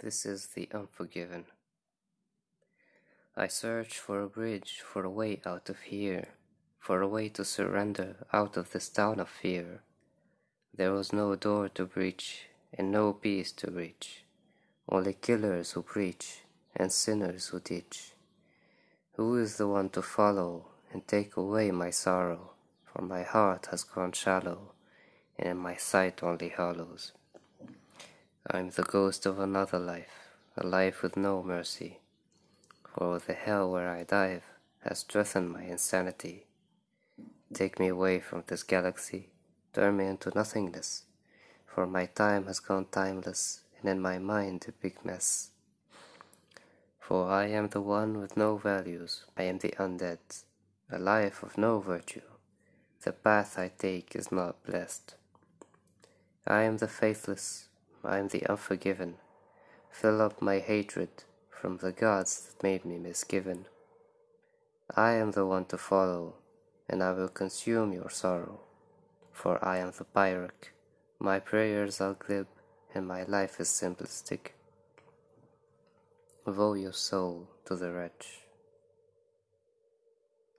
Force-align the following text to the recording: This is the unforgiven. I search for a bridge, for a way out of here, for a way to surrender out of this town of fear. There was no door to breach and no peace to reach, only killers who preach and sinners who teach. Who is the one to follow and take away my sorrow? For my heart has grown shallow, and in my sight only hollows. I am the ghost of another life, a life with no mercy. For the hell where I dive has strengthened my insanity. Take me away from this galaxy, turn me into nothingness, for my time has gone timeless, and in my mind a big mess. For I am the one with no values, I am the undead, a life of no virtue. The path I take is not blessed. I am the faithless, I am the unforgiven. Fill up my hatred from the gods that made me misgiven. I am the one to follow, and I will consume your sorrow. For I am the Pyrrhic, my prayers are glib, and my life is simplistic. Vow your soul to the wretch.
This 0.00 0.26
is 0.26 0.48
the 0.48 0.68
unforgiven. 0.74 1.46
I 3.36 3.46
search 3.46 3.98
for 3.98 4.20
a 4.20 4.28
bridge, 4.28 4.82
for 4.84 5.04
a 5.04 5.10
way 5.10 5.40
out 5.46 5.68
of 5.68 5.80
here, 5.80 6.28
for 6.78 7.00
a 7.00 7.08
way 7.08 7.28
to 7.30 7.44
surrender 7.44 8.26
out 8.32 8.56
of 8.56 8.72
this 8.72 8.88
town 8.88 9.20
of 9.20 9.28
fear. 9.28 9.82
There 10.76 10.92
was 10.92 11.12
no 11.12 11.36
door 11.36 11.68
to 11.70 11.86
breach 11.86 12.46
and 12.72 12.90
no 12.90 13.12
peace 13.12 13.52
to 13.52 13.70
reach, 13.70 14.24
only 14.88 15.14
killers 15.14 15.72
who 15.72 15.82
preach 15.82 16.40
and 16.76 16.92
sinners 16.92 17.48
who 17.48 17.60
teach. 17.60 18.12
Who 19.16 19.36
is 19.36 19.56
the 19.56 19.68
one 19.68 19.90
to 19.90 20.02
follow 20.02 20.66
and 20.92 21.06
take 21.06 21.36
away 21.36 21.70
my 21.70 21.90
sorrow? 21.90 22.50
For 22.84 23.02
my 23.02 23.22
heart 23.22 23.66
has 23.70 23.84
grown 23.84 24.12
shallow, 24.12 24.72
and 25.38 25.48
in 25.48 25.56
my 25.56 25.76
sight 25.76 26.22
only 26.22 26.48
hollows. 26.48 27.12
I 28.46 28.58
am 28.58 28.68
the 28.68 28.82
ghost 28.82 29.24
of 29.24 29.38
another 29.38 29.78
life, 29.78 30.28
a 30.54 30.66
life 30.66 31.02
with 31.02 31.16
no 31.16 31.42
mercy. 31.42 32.00
For 32.94 33.18
the 33.18 33.32
hell 33.32 33.72
where 33.72 33.88
I 33.88 34.04
dive 34.04 34.44
has 34.80 34.98
strengthened 34.98 35.50
my 35.50 35.62
insanity. 35.62 36.44
Take 37.54 37.80
me 37.80 37.88
away 37.88 38.20
from 38.20 38.44
this 38.46 38.62
galaxy, 38.62 39.30
turn 39.72 39.96
me 39.96 40.06
into 40.08 40.30
nothingness, 40.34 41.04
for 41.64 41.86
my 41.86 42.04
time 42.04 42.44
has 42.44 42.60
gone 42.60 42.84
timeless, 42.92 43.62
and 43.80 43.88
in 43.88 43.98
my 43.98 44.18
mind 44.18 44.66
a 44.68 44.72
big 44.72 45.02
mess. 45.02 45.50
For 47.00 47.30
I 47.30 47.46
am 47.46 47.68
the 47.68 47.80
one 47.80 48.18
with 48.18 48.36
no 48.36 48.58
values, 48.58 49.24
I 49.38 49.44
am 49.44 49.56
the 49.56 49.74
undead, 49.78 50.44
a 50.92 50.98
life 50.98 51.42
of 51.42 51.56
no 51.56 51.80
virtue. 51.80 52.28
The 53.04 53.12
path 53.12 53.58
I 53.58 53.70
take 53.78 54.14
is 54.14 54.30
not 54.30 54.62
blessed. 54.66 55.14
I 56.46 56.64
am 56.64 56.76
the 56.76 56.88
faithless, 56.88 57.68
I 58.04 58.18
am 58.18 58.28
the 58.28 58.46
unforgiven. 58.46 59.16
Fill 59.90 60.20
up 60.20 60.42
my 60.42 60.58
hatred 60.58 61.24
from 61.50 61.78
the 61.78 61.92
gods 61.92 62.46
that 62.46 62.62
made 62.62 62.84
me 62.84 62.98
misgiven. 62.98 63.64
I 64.94 65.12
am 65.12 65.32
the 65.32 65.46
one 65.46 65.64
to 65.66 65.78
follow, 65.78 66.34
and 66.88 67.02
I 67.02 67.12
will 67.12 67.28
consume 67.28 67.92
your 67.92 68.10
sorrow. 68.10 68.60
For 69.32 69.58
I 69.64 69.78
am 69.78 69.92
the 69.96 70.04
Pyrrhic, 70.04 70.74
my 71.18 71.40
prayers 71.40 72.00
are 72.00 72.14
glib, 72.14 72.46
and 72.94 73.08
my 73.08 73.24
life 73.24 73.58
is 73.58 73.68
simplistic. 73.68 74.52
Vow 76.46 76.74
your 76.74 76.92
soul 76.92 77.48
to 77.64 77.74
the 77.74 77.90
wretch. 77.90 78.43